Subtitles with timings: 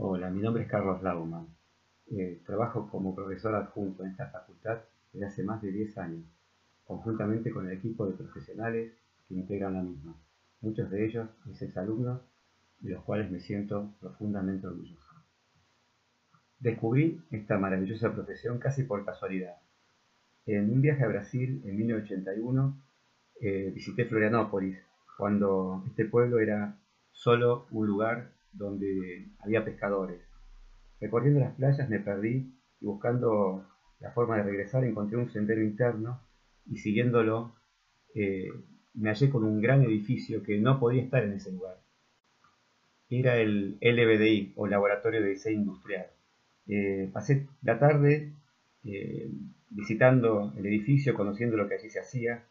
[0.00, 1.48] Hola, mi nombre es Carlos Lauman.
[2.12, 4.78] Eh, trabajo como profesor adjunto en esta facultad
[5.12, 6.24] desde hace más de 10 años,
[6.84, 8.92] conjuntamente con el equipo de profesionales
[9.26, 10.14] que integran la misma,
[10.60, 12.20] muchos de ellos mis exalumnos,
[12.78, 15.16] de los cuales me siento profundamente orgulloso.
[16.60, 19.56] Descubrí esta maravillosa profesión casi por casualidad.
[20.46, 22.80] En un viaje a Brasil en 1981
[23.40, 24.78] eh, visité Florianópolis,
[25.16, 26.76] cuando este pueblo era
[27.10, 30.20] solo un lugar donde había pescadores.
[31.00, 33.64] Recorriendo las playas me perdí y buscando
[34.00, 36.20] la forma de regresar encontré un sendero interno
[36.66, 37.54] y siguiéndolo
[38.14, 38.48] eh,
[38.94, 41.78] me hallé con un gran edificio que no podía estar en ese lugar.
[43.10, 46.06] Era el LBDI o Laboratorio de Diseño Industrial.
[46.66, 48.32] Eh, pasé la tarde
[48.84, 49.30] eh,
[49.70, 52.44] visitando el edificio, conociendo lo que allí se hacía,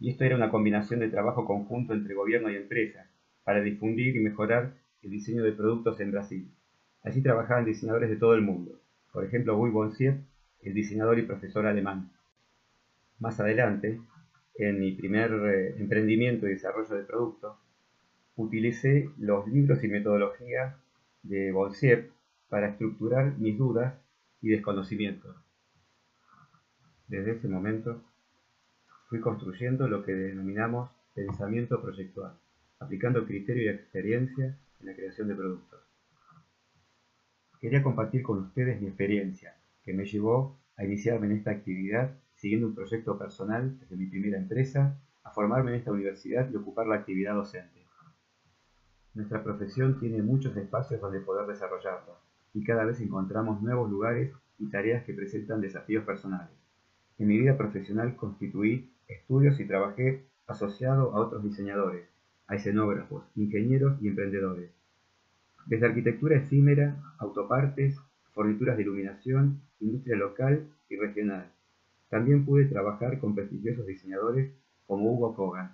[0.00, 3.10] y esto era una combinación de trabajo conjunto entre gobierno y empresa
[3.44, 6.50] para difundir y mejorar el diseño de productos en Brasil.
[7.02, 8.80] Allí trabajaban diseñadores de todo el mundo,
[9.12, 10.18] por ejemplo Guy Bonsier,
[10.62, 12.10] el diseñador y profesor alemán.
[13.20, 14.00] Más adelante,
[14.56, 17.56] en mi primer eh, emprendimiento y desarrollo de productos,
[18.36, 20.74] utilicé los libros y metodologías
[21.22, 22.10] de Bonsier
[22.48, 23.94] para estructurar mis dudas
[24.40, 25.36] y desconocimientos.
[27.08, 28.02] Desde ese momento,
[29.08, 32.34] fui construyendo lo que denominamos pensamiento proyectual,
[32.78, 35.80] aplicando criterio y experiencia en la creación de productos.
[37.60, 42.68] Quería compartir con ustedes mi experiencia, que me llevó a iniciarme en esta actividad siguiendo
[42.68, 46.94] un proyecto personal desde mi primera empresa, a formarme en esta universidad y ocupar la
[46.94, 47.84] actividad docente.
[49.14, 52.16] Nuestra profesión tiene muchos espacios donde poder desarrollarlo,
[52.54, 56.56] y cada vez encontramos nuevos lugares y tareas que presentan desafíos personales.
[57.18, 62.06] En mi vida profesional constituí estudios y trabajé asociado a otros diseñadores,
[62.48, 64.70] a escenógrafos, ingenieros y emprendedores.
[65.66, 68.00] Desde arquitectura efímera, autopartes,
[68.32, 71.52] fornituras de iluminación, industria local y regional.
[72.08, 74.52] También pude trabajar con prestigiosos diseñadores
[74.86, 75.72] como Hugo Kogan.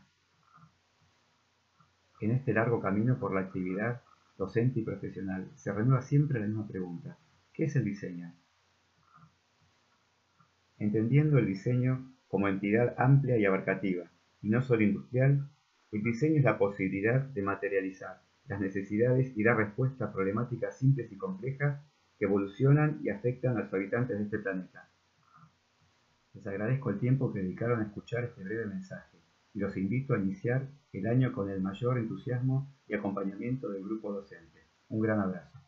[2.21, 4.03] En este largo camino por la actividad
[4.37, 7.17] docente y profesional se renueva siempre la misma pregunta.
[7.53, 8.33] ¿Qué es el diseño?
[10.79, 14.11] Entendiendo el diseño como entidad amplia y abarcativa,
[14.43, 15.49] y no solo industrial,
[15.95, 21.11] el diseño es la posibilidad de materializar las necesidades y dar respuesta a problemáticas simples
[21.13, 21.81] y complejas
[22.19, 24.91] que evolucionan y afectan a los habitantes de este planeta.
[26.35, 29.19] Les agradezco el tiempo que dedicaron a escuchar este breve mensaje
[29.55, 34.13] y los invito a iniciar el año con el mayor entusiasmo y acompañamiento del grupo
[34.13, 34.67] docente.
[34.89, 35.64] Un gran abrazo.